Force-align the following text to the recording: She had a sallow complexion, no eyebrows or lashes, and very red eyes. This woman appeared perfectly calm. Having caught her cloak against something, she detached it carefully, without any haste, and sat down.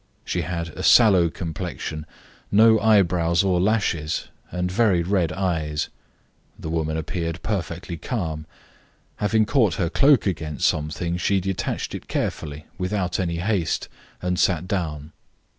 She 0.25 0.41
had 0.41 0.69
a 0.69 0.81
sallow 0.81 1.29
complexion, 1.29 2.07
no 2.51 2.79
eyebrows 2.79 3.43
or 3.43 3.61
lashes, 3.61 4.29
and 4.49 4.71
very 4.71 5.03
red 5.03 5.31
eyes. 5.31 5.89
This 6.57 6.71
woman 6.71 6.97
appeared 6.97 7.43
perfectly 7.43 7.97
calm. 7.97 8.47
Having 9.17 9.45
caught 9.45 9.75
her 9.75 9.91
cloak 9.91 10.25
against 10.25 10.65
something, 10.67 11.17
she 11.17 11.39
detached 11.39 11.93
it 11.93 12.07
carefully, 12.07 12.65
without 12.79 13.19
any 13.19 13.37
haste, 13.37 13.89
and 14.23 14.39
sat 14.39 14.67
down. 14.67 15.11